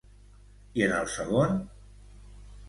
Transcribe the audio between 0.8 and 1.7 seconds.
I en el segon?